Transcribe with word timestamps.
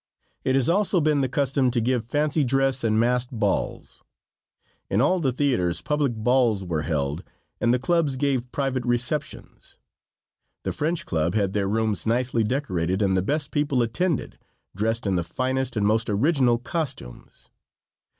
It 0.43 0.55
has 0.55 0.67
also 0.67 0.99
been 0.99 1.21
the 1.21 1.29
custom 1.29 1.69
to 1.69 1.79
give 1.79 2.03
fancy 2.03 2.43
dress 2.43 2.83
and 2.83 2.99
masked 2.99 3.31
balls. 3.31 4.01
In 4.89 4.99
all 4.99 5.19
the 5.19 5.31
theaters 5.31 5.79
public 5.83 6.15
balls 6.15 6.65
were 6.65 6.81
held 6.81 7.23
and 7.59 7.71
the 7.71 7.77
clubs 7.77 8.17
gave 8.17 8.51
private 8.51 8.83
receptions. 8.83 9.77
The 10.63 10.73
French 10.73 11.05
Club 11.05 11.35
had 11.35 11.53
their 11.53 11.69
rooms 11.69 12.07
nicely 12.07 12.43
decorated 12.43 12.99
and 12.99 13.15
the 13.15 13.21
best 13.21 13.51
people 13.51 13.83
attended, 13.83 14.39
dressed 14.75 15.05
in 15.05 15.17
the 15.17 15.23
finest 15.23 15.77
and 15.77 15.85
most 15.85 16.09
original 16.09 16.57
costumes. 16.57 17.49